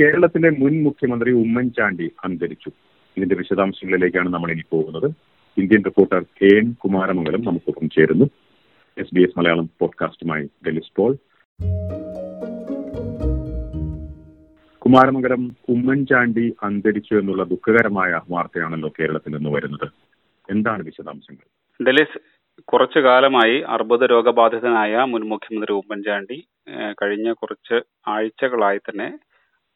[0.00, 2.70] കേരളത്തിലെ മുൻ മുഖ്യമന്ത്രി ഉമ്മൻചാണ്ടി അന്തരിച്ചു.
[3.16, 5.12] ഇതിന്റെ വിശദാംശങ്ങളിലേക്കാണ് നമ്മൾ ഇനി പോകുന്നത്.
[5.58, 8.24] Indian reporter K N Kumaramangalam നമുക്കൊപ്പം ചേരുന്നു.
[8.98, 11.16] എസ് ബി എസ് മലയാളം പോഡ്കാസ്റ്റുമായി ഡെലിസ് പോൾ.
[14.78, 19.88] കുമാരമംഗലം ഉമ്മൻചാണ്ടി അന്തരിച്ചു എന്നുള്ള ദുഃഖകരമായ വാർത്തയാണല്ലോ കേരളത്തിൽ നിന്ന് വരുന്നത്.
[20.50, 21.46] എന്താണ് വിശദാംശങ്ങൾ?
[21.86, 22.18] ഡെലിസ്
[22.60, 26.48] കുറച്ചു കാലമായി അർബുദ രോഗബാധിതനായ മുൻ മുഖ്യമന്ത്രി ഉമ്മൻചാണ്ടി
[27.02, 29.18] കഴിഞ്ഞ കുറച്ച് ആഴ്ചകളായി തന്നെ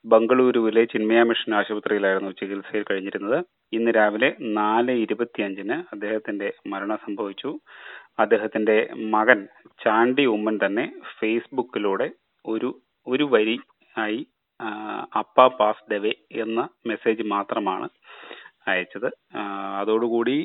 [0.05, 3.39] ബംഗളൂരുവിലെ ചിന്മയ മിഷൻ ആശുപത്രിയിലായിരുന്നു ചികിത്സയിൽ കഴിഞ്ഞിരുന്നത്.
[3.73, 7.51] ഇന്ന് രാവിലെ നാല് ഇരുപത്തിയഞ്ചിന് അദ്ദേഹത്തിന്റെ മരണം സംഭവിച്ചു.
[8.19, 8.77] അദ്ദേഹത്തിന്റെ
[9.15, 9.39] മകൻ
[9.85, 10.85] ചാണ്ടി ഉമ്മൻ തന്നെ
[11.19, 12.09] ഫേസ്ബുക്കിലൂടെ
[12.45, 12.69] ഒരു
[13.07, 13.57] ഒരു വരി
[13.95, 14.21] ആയി
[15.21, 16.12] അപ്പ പാസ് ദവേ
[16.43, 17.87] എന്ന മെസ്സേജ് മാത്രമാണ്
[18.69, 19.09] അയച്ചത്.
[19.81, 20.37] അതോടുകൂടി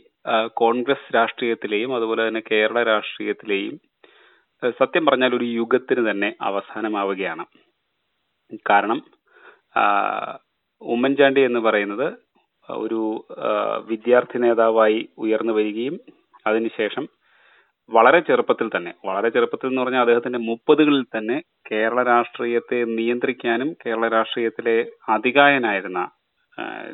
[0.53, 3.75] കോൺഗ്രസ് രാഷ്ട്രീയത്തിലെയും അതുപോലെ തന്നെ കേരള രാഷ്ട്രീയത്തിലെയും
[4.81, 7.45] സത്യം പറഞ്ഞാൽ ഒരു യുഗത്തിന് തന്നെ അവസാനമാവുകയാണ്.
[8.69, 8.99] കാരണം
[10.81, 12.07] ഉമ്മൻചാണ്ടി എന്ന് പറയുന്നത്
[12.69, 13.01] ഒരു
[13.91, 15.95] വിദ്യാർത്ഥി നേതാവായി ഉയർന്നു വരികയും
[16.47, 17.05] അതിനുശേഷം
[17.89, 21.37] വളരെ ചെറുപ്പത്തിൽ തന്നെ വളരെ ചെറുപ്പത്തിൽ എന്ന് പറഞ്ഞാൽ അദ്ദേഹത്തിന്റെ മുപ്പതുകളിൽ തന്നെ
[21.71, 24.77] കേരള രാഷ്ട്രീയത്തെ നിയന്ത്രിക്കാനും കേരള രാഷ്ട്രീയത്തിലെ
[25.09, 26.01] അധികായനായിരുന്ന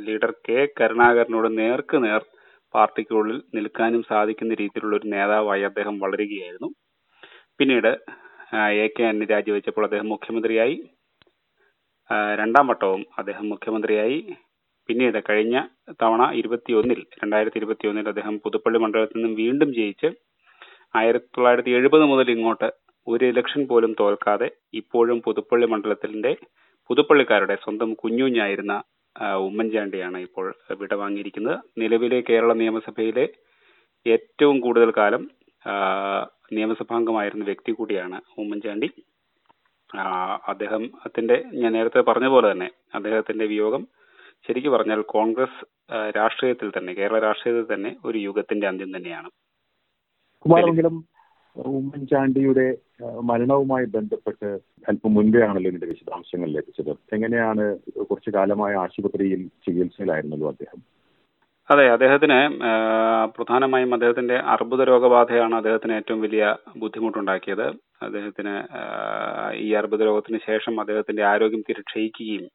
[0.05, 2.21] ലീഡർ കെ കരുണാകരനോട് നേർക്ക് നേർ
[2.73, 6.69] പാർട്ടിക്കുള്ളിൽ നിൽക്കാനും സാധിക്കുന്ന രീതിയിലുള്ള ഒരു നേതാവായി അദ്ദേഹം വളരുകയായിരുന്നു.
[7.59, 7.91] പിന്നീട്
[8.83, 10.75] എ കെ അന്നി രാജിവെച്ചപ്പോൾ അദ്ദേഹം മുഖ്യമന്ത്രിയായി.
[12.39, 14.19] രണ്ടാം വട്ടവും അദ്ദേഹം മുഖ്യമന്ത്രിയായി.
[14.89, 15.55] പിന്നീട് കഴിഞ്ഞ
[16.01, 20.09] തവണ ഇരുപത്തിയൊന്നിൽ രണ്ടായിരത്തി ഇരുപത്തിയൊന്നിൽ അദ്ദേഹം പുതുപ്പള്ളി മണ്ഡലത്തിൽ നിന്നും വീണ്ടും ജയിച്ച്
[20.99, 22.67] ആയിരത്തി തൊള്ളായിരത്തി എഴുപത് മുതൽ ഇങ്ങോട്ട്
[23.07, 26.31] ഒരു ഇലക്ഷൻ പോലും തോൽക്കാതെ ഇപ്പോഴും പുതുപ്പള്ളി മണ്ഡലത്തിന്റെ
[26.89, 28.73] പുതുപ്പള്ളിക്കാരുടെ സ്വന്തം കുഞ്ഞുഞ്ഞായിരുന്ന
[29.47, 30.45] ഉമ്മൻചാണ്ടിയാണ് ഇപ്പോൾ
[30.81, 31.57] വിടവാങ്ങിയിരിക്കുന്നത്.
[31.81, 33.25] നിലവിലെ കേരള നിയമസഭയിലെ
[34.05, 35.23] ഏറ്റവും കൂടുതൽ കാലം
[36.55, 38.89] നിയമസഭാംഗമായിരുന്ന വ്യക്തി കൂടിയാണ് ഉമ്മൻചാണ്ടി.
[40.51, 43.83] അദ്ദേഹത്തിന്റെ ഞാൻ നേരത്തെ പറഞ്ഞ പോലെ തന്നെ അദ്ദേഹത്തിന്റെ വിയോഗം
[44.47, 45.59] ശരിക്കു പറഞ്ഞാൽ കോൺഗ്രസ്
[46.17, 49.29] രാഷ്ട്രീയത്തിൽ തന്നെ കേരള രാഷ്ട്രീയത്തിൽ തന്നെ ഒരു യുഗത്തിന്റെ അന്ത്യം തന്നെയാണ്.
[51.55, 52.65] ഉമ്മൻചാണ്ടിയുടെ
[53.29, 54.47] മരണവുമായി ബന്ധപ്പെട്ട്
[54.89, 56.91] അല്പം മുൻപേ ആണല്ലോ ഇതിന്റെ വിശദാംശങ്ങൾ ലഭിച്ചത്.
[57.15, 57.63] എങ്ങനെയാണ്
[58.09, 60.79] കുറച്ചു കാലമായ ആശുപത്രിയിൽ ചികിത്സയിലായിരുന്നല്ലോ അദ്ദേഹം?
[61.69, 62.39] അതെ അദ്ദേഹത്തിന്
[63.35, 66.43] പ്രധാനമായും അദ്ദേഹത്തിന്റെ അർബുദ രോഗബാധയാണ് അദ്ദേഹത്തിന് ഏറ്റവും വലിയ
[66.81, 67.67] ബുദ്ധിമുട്ടുണ്ടാക്കിയത്.
[68.01, 68.53] അദ്ദേഹത്തിന്
[69.65, 72.45] ഈ അർബുദ രോഗത്തിന് ശേഷം അദ്ദേഹത്തിന്റെ ആരോഗ്യം തീരെ ക്ഷയിക്കുകയും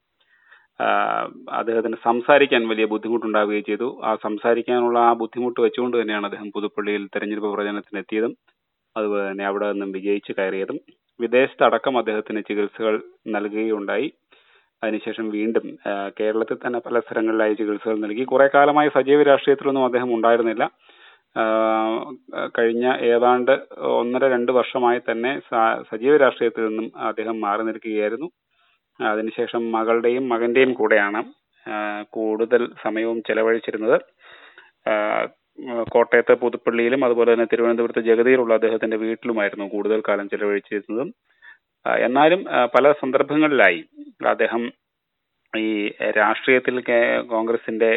[1.53, 4.00] അദ്ദേഹത്തിന് സംസാരിക്കാൻ വലിയ ബുദ്ധിമുട്ടുണ്ടാവുകയും ചെയ്തു.
[4.05, 8.33] ആ സംസാരിക്കാനുള്ള ആ ബുദ്ധിമുട്ട് വെച്ചുകൊണ്ട് തന്നെയാണ് അദ്ദേഹം പുതുപ്പള്ളിയിൽ തെരഞ്ഞെടുപ്പ് പ്രചരണത്തിന് എത്തിയതും
[8.97, 10.79] അതുപോലെ തന്നെ അവിടെ നിന്നും വിജയിച്ച് കയറിയതും.
[11.21, 12.95] വിദേശത്തടക്കം അദ്ദേഹത്തിന് ചികിത്സകൾ
[13.27, 14.09] നൽകുകയുണ്ടായി.
[14.83, 15.67] അതിനുശേഷം വീണ്ടും
[16.21, 18.25] കേരളത്തിൽ തന്നെ പല സ്ഥലങ്ങളിലായി ചികിത്സകൾ നൽകി.
[18.25, 20.65] കുറെ കാലമായി സജീവ രാഷ്ട്രീയത്തിലൊന്നും അദ്ദേഹം ഉണ്ടായിരുന്നില്ല.
[22.57, 23.53] കഴിഞ്ഞ ഏതാണ്ട്
[23.99, 25.33] ഒന്നര രണ്ട് വർഷമായി തന്നെ
[25.91, 28.29] സജീവ രാഷ്ട്രീയത്തിൽ നിന്നും അദ്ദേഹം മാറി നിൽക്കുകയായിരുന്നു.
[29.01, 31.21] അതിനുശേഷം മകളുടെയും മകന്റെയും കൂടെയാണ്
[32.13, 33.97] കൂടുതൽ സമയവും ചെലവഴിച്ചിരുന്നത്.
[35.95, 41.09] കോട്ടയത്തെ പുതുപ്പള്ളിയിലും അതുപോലെ തന്നെ തിരുവനന്തപുരത്ത് ജഗതിയിലുള്ള അദ്ദേഹത്തിന്റെ വീട്ടിലുമായിരുന്നു കൂടുതൽ കാലം ചെലവഴിച്ചിരുന്നതും.
[42.07, 42.41] എന്നാലും
[42.75, 43.81] പല സന്ദർഭങ്ങളിലായി
[44.27, 44.62] അദ്ദേഹം
[45.59, 46.77] ഈ രാഷ്ട്രീയത്തിൽ
[47.33, 47.91] കോൺഗ്രസിന്റെ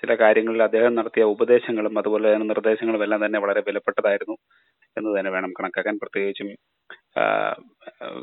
[0.00, 4.36] ചില കാര്യങ്ങളിൽ അദ്ദേഹം നടത്തിയ ഉപദേശങ്ങളും അതുപോലെ തന്നെ നിർദ്ദേശങ്ങളും എല്ലാം തന്നെ വളരെ വിലപ്പെട്ടതായിരുന്നു
[4.96, 5.96] എന്ന് തന്നെ വേണം കണക്കാക്കാൻ.
[5.96, 6.50] പ്രത്യേകിച്ചും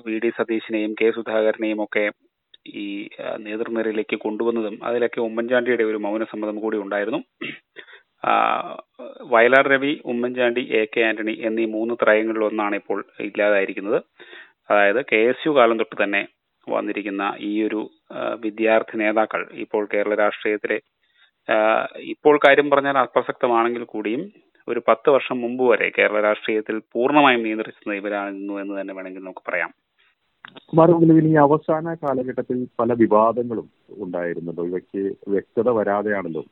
[0.08, 2.06] വി ഡി സതീശിനെയും കെ സുധാകരനെയും ഒക്കെ
[2.75, 2.86] ഈ
[3.38, 7.19] നേതൃനിരയിലേക്ക് കൊണ്ടുവന്നതും അതിലൊക്കെ ഉമ്മൻചാണ്ടിയുടെ ഒരു മൗന മൗനസമ്മതം കൂടി ഉണ്ടായിരുന്നു.
[9.34, 14.00] വയലാർ രവി ഉമ്മൻചാണ്ടി എ കെ ആന്റണി എന്നീ മൂന്ന് ത്രയങ്ങളിൽ ഒന്നാണ് ഇപ്പോൾ ഇല്ലാതായിരിക്കുന്നത്.
[14.69, 16.22] അതായത് കെ എസ് യു കാലം തൊട്ട് തന്നെ
[16.68, 17.81] വന്നിരിക്കുന്ന ഈ ഒരു
[18.44, 20.78] വിദ്യാർത്ഥി നേതാക്കൾ ഇപ്പോൾ കേരള രാഷ്ട്രീയത്തിലെ
[22.13, 24.23] ഇപ്പോൾ കാര്യം പറഞ്ഞാൽ അപ്രസക്തമാണെങ്കിൽ കൂടിയും
[24.68, 29.72] ഒരു പത്ത് വർഷം മുമ്പ് വരെ കേരള രാഷ്ട്രീയത്തിൽ പൂർണമായും നിയന്ത്രിച്ചിരുന്ന ഇവരായിരുന്നു എന്ന് തന്നെ വേണമെങ്കിൽ നമുക്ക് പറയാം.
[30.69, 34.63] കുമാരമംഗലം ഇനി അവസാന കാലഘട്ടത്തിൽ പല വിവാദങ്ങളും ഉണ്ടായിരുന്നല്ലോ.
[34.69, 35.01] ഇവയ്ക്ക്
[35.34, 36.44] വ്യക്തത വരാതെയാണല്ലോ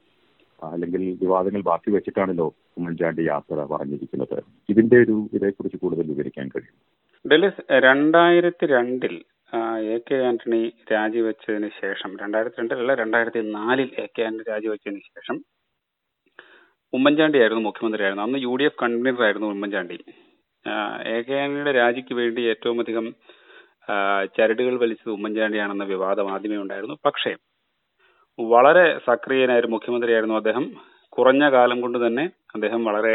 [0.61, 4.37] അല്ലെങ്കിൽ വിവാദങ്ങൾ ബാക്കി വെച്ചിട്ടാണല്ലോ ഉമ്മൻചാണ്ടി യാത്ര പറഞ്ഞിരിക്കുന്നത്.
[4.69, 6.77] ഇതിന്റെ ഒരു ഇതേക്കുറിച്ച് കൂടുതൽ വിവരിക്കാൻ കഴിയും
[7.25, 9.15] ഡെലിസ് രണ്ടായിരത്തി രണ്ടിൽ
[9.93, 10.61] എ കെ ആന്റണി
[10.91, 15.37] രാജിവെച്ചതിന് ശേഷം രണ്ടായിരത്തി രണ്ടിലല്ല രണ്ടായിരത്തി നാലിൽ എ കെ ആന്റണി രാജിവെച്ചതിന് ശേഷം
[16.93, 18.25] ഉമ്മൻചാണ്ടി ആയിരുന്നു മുഖ്യമന്ത്രിയായിരുന്നു.
[18.27, 19.97] അന്ന് യു ഡി എഫ് കൺവീനർ ആയിരുന്നു ഉമ്മൻചാണ്ടി
[21.15, 23.07] എ കെ ആന്റണിയുടെ രാജിക്ക് വേണ്ടി ഏറ്റവും അധികം
[24.37, 26.95] ചരടുകൾ വലിച്ചത് ഉമ്മൻചാണ്ടിയാണെന്ന വിവാദം ആദ്യമേ ഉണ്ടായിരുന്നു.
[27.07, 27.31] പക്ഷേ
[28.39, 30.65] വളരെ സക്രിയനായൊരു മുഖ്യമന്ത്രിയായിരുന്നു അദ്ദേഹം.
[31.15, 32.23] കുറഞ്ഞ കാലം കൊണ്ട് തന്നെ
[32.55, 33.13] അദ്ദേഹം വളരെ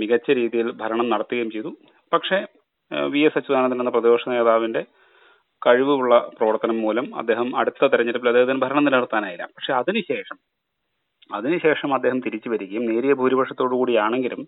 [0.00, 1.70] മികച്ച രീതിയിൽ ഭരണം നടത്തുകയും ചെയ്തു.
[2.12, 2.38] പക്ഷേ
[3.14, 4.82] വി എസ് അച്യുതാനന്ദൻ എന്ന പ്രതിപക്ഷ നേതാവിന്റെ
[5.62, 9.44] കഴിവുള്ള പ്രവർത്തനം മൂലം അദ്ദേഹം അടുത്ത തെരഞ്ഞെടുപ്പിൽ അദ്ദേഹത്തിന് ഭരണം നിലനിർത്താനായില്ല.
[9.56, 10.38] പക്ഷെ അതിനുശേഷം
[11.30, 14.42] അതിനുശേഷം അദ്ദേഹം തിരിച്ചു വരികയും നേരിയ ഭൂരിപക്ഷത്തോടു കൂടിയാണെങ്കിലും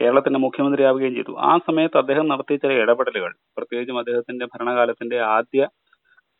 [0.00, 1.32] കേരളത്തിന്റെ മുഖ്യമന്ത്രിയാവുകയും ചെയ്തു.
[1.48, 5.62] ആ സമയത്ത് അദ്ദേഹം നടത്തിയ ചില ഇടപെടലുകൾ പ്രത്യേകിച്ചും അദ്ദേഹത്തിന്റെ ഭരണകാലത്തിന്റെ ആദ്യ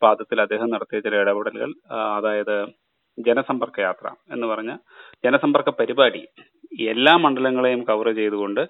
[0.01, 1.71] പാദത്തിൽ അദ്ദേഹം നടത്തിയ ചില ഇടപെടലുകൾ
[2.15, 2.55] അതായത്
[3.17, 4.71] ജനസമ്പർക്ക യാത്ര എന്ന് പറഞ്ഞ
[5.23, 6.21] ജനസമ്പർക്ക പരിപാടി
[6.93, 8.63] എല്ലാ മണ്ഡലങ്ങളെയും കവർ ചെയ്തുകൊണ്ട്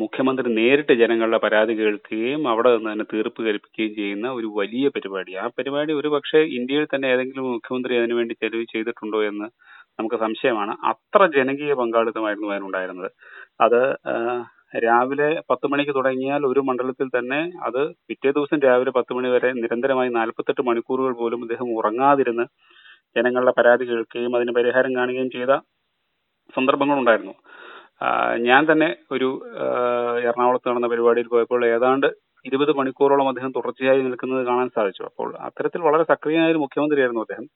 [0.00, 5.32] മുഖ്യമന്ത്രി നേരിട്ട് ജനങ്ങളുടെ പരാതി കേൾക്കുകയും അവിടെ നിന്ന് തന്നെ തീർപ്പ് കൽപ്പിക്കുകയും ചെയ്യുന്ന ഒരു വലിയ പരിപാടി.
[5.42, 9.46] ആ പരിപാടി ഒരു പക്ഷേ ഇന്ത്യയിൽ തന്നെ ഏതെങ്കിലും മുഖ്യമന്ത്രി അതിനുവേണ്ടി ചെലവ് ചെയ്തിട്ടുണ്ടോ എന്ന്
[9.98, 10.72] നമുക്ക് സംശയമാണ്.
[10.90, 13.10] അത്ര ജനകീയ പങ്കാളിത്തമായിരുന്നു അതിനുണ്ടായിരുന്നത്.
[13.60, 13.80] അത്
[14.86, 20.10] രാവിലെ പത്ത് മണിക്ക് തുടങ്ങിയാൽ ഒരു മണ്ഡലത്തിൽ തന്നെ അത് പിറ്റേ ദിവസം രാവിലെ പത്ത് മണി വരെ നിരന്തരമായി
[20.18, 22.44] നാൽപ്പത്തെട്ട് മണിക്കൂറുകൾ പോലും അദ്ദേഹം ഉറങ്ങാതിരുന്ന്
[23.16, 25.52] ജനങ്ങളുടെ പരാതി കേൾക്കുകയും അതിന് പരിഹാരം കാണുകയും ചെയ്ത
[26.54, 27.34] സന്ദർഭങ്ങളുണ്ടായിരുന്നു.
[28.48, 29.28] ഞാൻ തന്നെ ഒരു
[30.28, 32.08] എറണാകുളത്ത് നടന്ന പരിപാടിയിൽ പോയപ്പോൾ ഏതാണ്ട്
[32.48, 35.02] ഇരുപത് മണിക്കൂറോളം അദ്ദേഹം തുടർച്ചയായി നിൽക്കുന്നത് കാണാൻ സാധിച്ചു.
[35.10, 37.46] അപ്പോൾ അത്തരത്തിൽ വളരെ സക്രിയനായ ഒരു മുഖ്യമന്ത്രിയായിരുന്നു അദ്ദേഹം.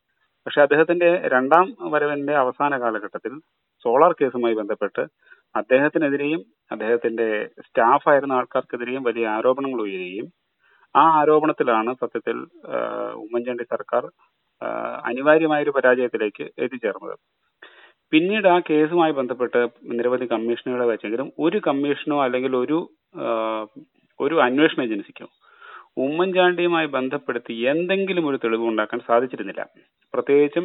[0.46, 3.34] പക്ഷെ അദ്ദേഹത്തിന്റെ രണ്ടാം വരവിന്റെ അവസാന കാലഘട്ടത്തിൽ
[3.84, 5.02] സോളാർ കേസുമായി ബന്ധപ്പെട്ട്
[5.54, 6.40] അദ്ദേഹത്തിനെതിരെയും
[6.74, 7.28] അദ്ദേഹത്തിന്റെ
[7.66, 10.26] സ്റ്റാഫായിരുന്ന ആൾക്കാർക്കെതിരെയും വലിയ ആരോപണങ്ങൾ ഉയരുകയും
[10.94, 12.36] ആ ആരോപണത്തിലാണ് സത്യത്തിൽ
[13.24, 14.04] ഉമ്മൻചാണ്ടി സർക്കാർ
[15.10, 17.16] അനിവാര്യമായ ഒരു പരാജയത്തിലേക്ക് എത്തിച്ചേർന്നത്.
[18.12, 19.60] പിന്നീട് ആ കേസുമായി ബന്ധപ്പെട്ട്
[19.98, 22.78] നിരവധി കമ്മീഷനുകളെ വെച്ചെങ്കിലും ഒരു കമ്മീഷനോ അല്ലെങ്കിൽ ഒരു
[24.20, 25.26] ഒരു അന്വേഷണ ഏജൻസിക്കോ
[26.04, 29.62] ഉമ്മൻചാണ്ടിയുമായി ബന്ധപ്പെടുത്തി എന്തെങ്കിലും ഒരു തെളിവ് ഉണ്ടാക്കാൻ സാധിച്ചിരുന്നില്ല.
[30.14, 30.64] പ്രത്യേകിച്ചും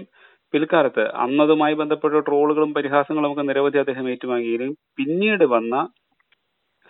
[0.53, 5.75] പിൽക്കാലത്ത് അന്നതുമായി ബന്ധപ്പെട്ട ട്രോളുകളും പരിഹാസങ്ങളും ഒക്കെ നിരവധി അദ്ദേഹം ഏറ്റുവാങ്ങിയെങ്കിലും പിന്നീട് വന്ന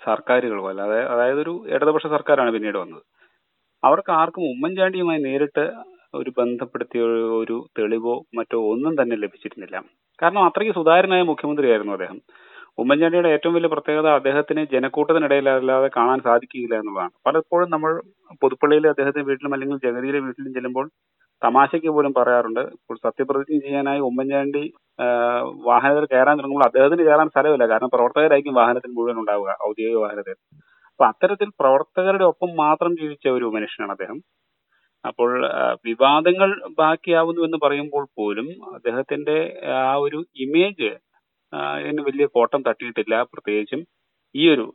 [0.02, 3.04] സർക്കാരുകളോ അല്ലാതെ അതായത് ഒരു ഇടതുപക്ഷ സർക്കാരാണ് പിന്നീട് വന്നത്.
[3.84, 5.66] അവർക്ക് ആർക്കും ഉമ്മൻചാണ്ടിയുമായി നേരിട്ട്
[6.14, 9.84] ഒരു ബന്ധപ്പെടുത്തിയ ഒരു- തെളിവോ മറ്റോ ഒന്നും തന്നെ ലഭിച്ചിരുന്നില്ല.
[10.22, 12.22] കാരണം അത്രയ്ക്ക് സുതാര്യനായ മുഖ്യമന്ത്രിയായിരുന്നു അദ്ദേഹം.
[12.78, 17.12] ഉമ്മൻചാണ്ടിയുടെ ഏറ്റവും വലിയ പ്രത്യേകത അദ്ദേഹത്തിന് ജനക്കൂട്ടത്തിനിടയിൽ അല്ലാതെ കാണാൻ സാധിക്കുകയില്ല എന്നുള്ളതാണ്.
[17.26, 18.02] പലപ്പോഴും നമ്മൾ
[18.42, 20.90] പുതുപ്പള്ളിയിലെ അദ്ദേഹത്തിന്റെ വീട്ടിലും അല്ലെങ്കിൽ ജഗതിയിലെ വീട്ടിലും ചെല്ലുമ്പോൾ
[21.44, 22.60] തമാശയ്ക്ക് പോലും പറയാറുണ്ട്.
[22.60, 24.74] ഇപ്പോൾ സത്യപ്രതിജ്ഞ ചെയ്യാനായി ഉമ്മൻചാണ്ടി
[25.66, 27.68] വാഹനത്തിൽ കയറാൻ തുടങ്ങുമ്പോൾ അദ്ദേഹത്തിന് കയറാൻ സ്ഥലമില്ല.
[27.68, 30.36] കാരണം പ്രവർത്തകരായിരിക്കും വാഹനത്തിൽ മുഴുവൻ ഉണ്ടാവുക ഔദ്യോഗിക വാഹനത്തിൽ.
[30.92, 34.20] അപ്പൊ അത്തരത്തിൽ പ്രവർത്തകരുടെ ഒപ്പം മാത്രം ജീവിച്ച ഒരു മനുഷ്യനാണ് അദ്ദേഹം.
[35.06, 35.30] അപ്പോൾ
[35.86, 36.50] വിവാദങ്ങൾ
[36.80, 39.38] ബാക്കിയാവുന്നു എന്ന് പറയുമ്പോൾ പോലും അദ്ദേഹത്തിന്റെ
[39.84, 40.90] ആ ഒരു ഇമേജ്
[42.08, 43.24] വലിയ കോട്ടം തട്ടിയിട്ടില്ല.
[43.34, 43.82] പ്രത്യേകിച്ചും
[44.36, 44.66] ഈ ഒരു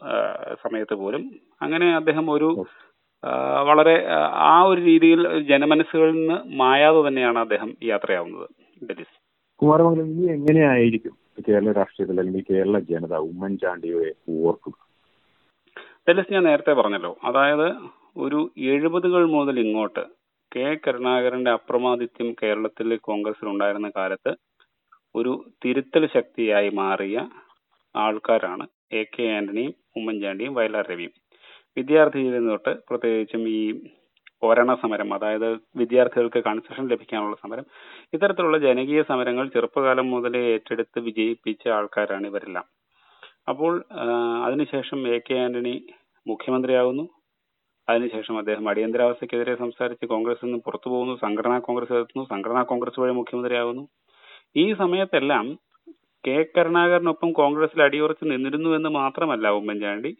[0.62, 1.22] സമയത്ത് പോലും.
[1.62, 2.48] അങ്ങനെ അദ്ദേഹം ഒരു
[3.68, 3.94] വളരെ
[4.46, 8.48] ആ, ഒരു രീതിയിൽ ജനമനസ്സുകളിൽ നിന്ന് മായാതെ തന്നെയാണ് അദ്ദേഹം യാത്രയാവുന്നത്.
[8.82, 9.14] ഡെലിസ്
[9.60, 11.14] കുമാരമംഗലം ഇനി എങ്ങനെയായിരിക്കും
[11.48, 14.10] കേരള രാഷ്ട്രീയത്തിൽ അല്ലെങ്കിൽ കേരള ജനത ഉമ്മൻചാണ്ടിയെ
[14.44, 14.76] ഓർക്കുക?
[16.08, 17.12] ഡെലിസ് ഞാൻ നേരത്തെ പറഞ്ഞല്ലോ.
[17.24, 17.66] അതായത്
[18.16, 18.40] ഒരു
[18.72, 20.02] എഴുപതുകൾ മുതൽ ഇങ്ങോട്ട്
[20.52, 24.32] കെ കരുണാകരന്റെ അപ്രമാദിത്യം കേരളത്തിൽ കോൺഗ്രസ്സിൽ ഉണ്ടായിരുന്ന കാലത്ത്
[25.14, 25.32] ഒരു
[25.64, 27.18] തിരുത്തൽ ശക്തിയായി മാറിയ
[27.94, 28.64] ആൾക്കാരാണ്
[29.00, 31.12] എ കെ ആന്റണിയും ഉമ്മൻചാണ്ടിയും വയലാർ രവിയും.
[31.76, 33.60] വിദ്യാർത്ഥിയിൽ തൊട്ട് പ്രത്യേകിച്ചും ഈ
[34.42, 35.48] ഓരണ സമരം അതായത്
[35.80, 37.66] വിദ്യാർത്ഥികൾക്ക് കൺസെഷൻ ലഭിക്കാനുള്ള സമരം
[38.14, 42.66] ഇത്തരത്തിലുള്ള ജനകീയ സമരങ്ങൾ ചെറുപ്പകാലം മുതലേ ഏറ്റെടുത്ത് വിജയിപ്പിച്ച ആൾക്കാരാണ് ഇവരെല്ലാം.
[43.48, 43.72] അപ്പോൾ
[44.46, 45.74] അതിനുശേഷം എ കെ ആന്റണി
[46.26, 47.04] മുഖ്യമന്ത്രിയാകുന്നു.
[47.88, 53.84] അതിനുശേഷം അദ്ദേഹം അടിയന്തരാവസ്ഥക്കെതിരെ സംസാരിച്ച് കോൺഗ്രസ് നിന്ന് പുറത്തു പോകുന്നു സംഘടനാ കോൺഗ്രസ് എത്തുന്നു സംഘടനാ കോൺഗ്രസ് വഴി മുഖ്യമന്ത്രിയാകുന്നു.
[54.62, 55.46] ഈ സമയത്തെല്ലാം
[56.24, 60.12] കെ കരുണാകരനൊപ്പം കോൺഗ്രസിൽ അടിയുറച്ച് നിന്നിരുന്നു എന്ന് മാത്രമല്ല ഉമ്മൻചാണ്ടി.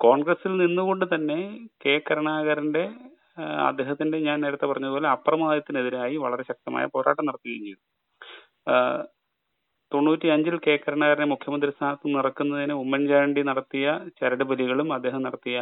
[0.00, 1.38] കോൺഗ്രസിൽ നിന്നുകൊണ്ട് തന്നെ
[1.84, 2.84] കെ കരുണാകരന്റെ
[3.68, 7.82] അദ്ദേഹത്തിന്റെ ഞാൻ നേരത്തെ പറഞ്ഞതുപോലെ അപ്രമാദത്തിനെതിരായി വളരെ ശക്തമായ പോരാട്ടം നടത്തുകയും ചെയ്തു.
[9.92, 13.86] തൊണ്ണൂറ്റി അഞ്ചിൽ കെ കരുണാകരനെ മുഖ്യമന്ത്രി സ്ഥാനത്ത് നിറക്കുന്നതിന് ഉമ്മൻചാണ്ടി നടത്തിയ
[14.20, 15.58] ചരടുബലികളും അദ്ദേഹം നടത്തിയ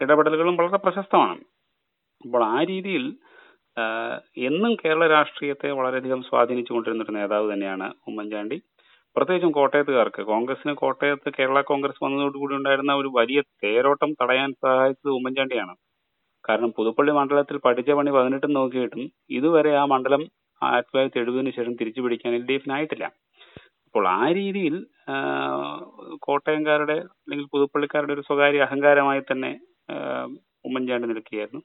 [0.00, 1.42] ഇടപെടലുകളും വളരെ പ്രശസ്തമാണ്.
[2.24, 3.04] അപ്പോൾ ആ രീതിയിൽ
[4.48, 8.56] എന്നും കേരള രാഷ്ട്രീയത്തെ വളരെയധികം സ്വാധീനിച്ചുകൊണ്ടിരുന്ന ഒരു നേതാവ് തന്നെയാണ് ഉമ്മൻചാണ്ടി.
[9.16, 10.22] പ്രത്യേകിച്ചും കോട്ടയത്തുകാർക്ക്.
[10.32, 15.74] കോൺഗ്രസിന് കോട്ടയത്ത് കേരള കോൺഗ്രസ് വന്നതോടുകൂടി ഉണ്ടായിരുന്ന ഒരു വലിയ തേരോട്ടം തടയാൻ സഹായിച്ചത് ഉമ്മൻചാണ്ടിയാണ്.
[16.44, 19.02] കാരണം പുതുപ്പള്ളി മണ്ഡലത്തിൽ പഠിച്ച പണി പതിനെട്ടും നോക്കിയിട്ടും
[19.38, 20.22] ഇതുവരെ ആ മണ്ഡലം
[20.62, 23.06] ആയിരത്തി തൊള്ളായിരത്തി എഴുപതിന് ശേഷം തിരിച്ചു പിടിക്കാൻ എൽ ഡി എഫിനായിട്ടില്ല
[23.86, 24.74] അപ്പോൾ ആ രീതിയിൽ
[26.26, 29.52] കോട്ടയംകാരുടെ അല്ലെങ്കിൽ പുതുപ്പള്ളിക്കാരുടെ ഒരു സ്വകാര്യ അഹങ്കാരമായി തന്നെ
[30.68, 31.62] ഉമ്മൻചാണ്ടി നിൽക്കുകയായിരുന്നു.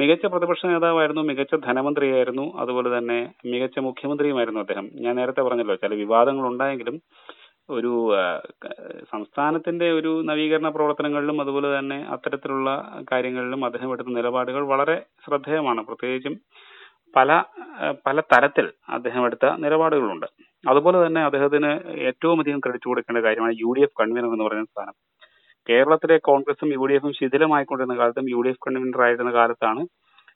[0.00, 3.18] മികച്ച പ്രതിപക്ഷ നേതാവായിരുന്നു മികച്ച ധനമന്ത്രിയായിരുന്നു അതുപോലെ തന്നെ
[3.52, 4.86] മികച്ച മുഖ്യമന്ത്രിയുമായിരുന്നു അദ്ദേഹം.
[5.04, 6.96] ഞാൻ നേരത്തെ പറഞ്ഞല്ലോ ചില വിവാദങ്ങൾ ഉണ്ടായെങ്കിലും
[7.76, 7.92] ഒരു
[9.12, 12.70] സംസ്ഥാനത്തിന്റെ ഒരു നവീകരണ പ്രവർത്തനങ്ങളിലും അതുപോലെ തന്നെ അത്തരത്തിലുള്ള
[13.12, 15.82] കാര്യങ്ങളിലും അദ്ദേഹം എടുത്ത നിലപാടുകൾ വളരെ ശ്രദ്ധേയമാണ്.
[15.90, 16.34] പ്രത്യേകിച്ചും
[17.16, 17.30] പല
[18.06, 18.66] പല തരത്തിൽ
[18.96, 20.26] അദ്ദേഹം എടുത്ത നിലപാടുകളുണ്ട്.
[20.70, 21.70] അതുപോലെ തന്നെ അദ്ദേഹത്തിന്
[22.08, 24.94] ഏറ്റവും അധികം ക്രെഡിറ്റ് കൊടുക്കേണ്ട കാര്യമാണ് യു ഡി എഫ് കൺവീനർ എന്ന് പറയുന്ന സ്ഥാനം.
[25.66, 29.82] കേരളത്തിലെ കോൺഗ്രസും യു ഡി എഫും ശിഥിലമായിക്കൊണ്ടിരുന്ന കാലത്തും യു ഡി എഫ് കൺവീനർ ആയിരുന്ന കാലത്താണ്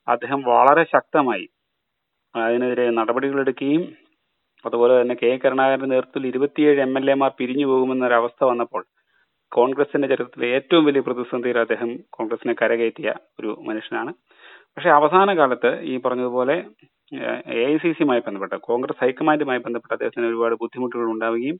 [0.07, 1.45] അദ്ദേഹം വളരെ ശക്തമായി
[2.35, 3.83] അതിനെതിരെ നടപടികൾ എടുക്കുകയും
[4.65, 8.83] അതുപോലെ തന്നെ കെ കരുണാകരന്റെ നേതൃത്വത്തിൽ ഇരുപത്തിയേഴ് എം എൽ എമാർ പിരിഞ്ഞു പോകുമെന്നൊരവസ്ഥ വന്നപ്പോൾ
[9.51, 13.09] കോൺഗ്രസിന്റെ ചരിത്രത്തിലെ ഏറ്റവും വലിയ പ്രതിസന്ധിയിൽ അദ്ദേഹം കോൺഗ്രസിനെ കരകയറ്റിയ
[13.39, 14.11] ഒരു മനുഷ്യനാണ്.
[14.75, 16.55] പക്ഷെ അവസാന കാലത്ത് ഈ പറഞ്ഞതുപോലെ
[17.55, 21.57] എ ഐ സി സിയുമായി ബന്ധപ്പെട്ട് കോൺഗ്രസ് ഹൈക്കമാൻഡുമായി ബന്ധപ്പെട്ട് അദ്ദേഹത്തിന് ഒരുപാട് ബുദ്ധിമുട്ടുകൾ ഉണ്ടാവുകയും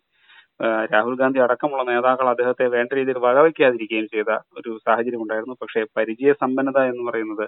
[0.65, 5.55] രാഹുൽ ഗാന്ധി അടക്കമുള്ള നേതാക്കൾ അദ്ദേഹത്തെ വേണ്ട രീതിയിൽ വകവയ്ക്കാതിരിക്കുകയും ചെയ്ത ഒരു സാഹചര്യം ഉണ്ടായിരുന്നു.
[5.61, 7.45] പക്ഷേ പരിചയ സമ്പന്നത എന്ന് പറയുന്നത്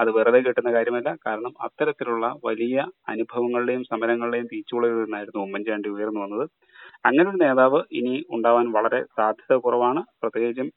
[0.00, 1.16] അത് വെറുതെ കിട്ടുന്ന കാര്യമല്ല.
[1.26, 6.48] കാരണം അത്തരത്തിലുള്ള വലിയ അനുഭവങ്ങളുടെയും സമരങ്ങളുടെയും തീച്ചുളയിൽ നിന്നായിരുന്നു ഉമ്മൻചാണ്ടി ഉയർന്നു വന്നത്.
[7.06, 10.02] അങ്ങനെ ഒരു നേതാവ് ഇനി ഉണ്ടാവാൻ വളരെ സാധ്യത കുറവാണ്.
[10.22, 10.70] പ്രത്യേകിച്ചും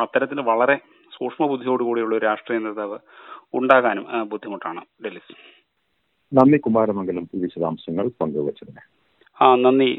[0.00, 0.76] അത്തരത്തിൽ വളരെ
[1.18, 2.98] സൂക്ഷ്മ ബുദ്ധിയോടുകൂടിയുള്ള ഒരു രാഷ്ട്രീയ നേതാവ്
[3.54, 4.82] ഉണ്ടാകാനും ബുദ്ധിമുട്ടാണ്.
[5.04, 5.34] ഡെലിസ്
[6.32, 8.82] നന്ദി കുമാരമംഗലം വിശദാംശങ്ങൾ പങ്കുവച്ചതിന്.
[9.40, 9.90] ആ നന്ദി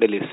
[0.00, 0.32] ഡെലിസ്.